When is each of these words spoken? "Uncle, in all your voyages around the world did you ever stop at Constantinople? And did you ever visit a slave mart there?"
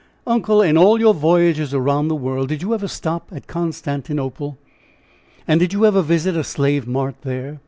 "Uncle, 0.25 0.63
in 0.63 0.79
all 0.79 0.99
your 0.99 1.13
voyages 1.13 1.75
around 1.75 2.07
the 2.07 2.15
world 2.15 2.49
did 2.49 2.63
you 2.63 2.73
ever 2.73 2.87
stop 2.87 3.29
at 3.31 3.45
Constantinople? 3.45 4.57
And 5.47 5.59
did 5.59 5.73
you 5.73 5.85
ever 5.85 6.01
visit 6.01 6.35
a 6.35 6.43
slave 6.43 6.87
mart 6.87 7.17
there?" 7.21 7.59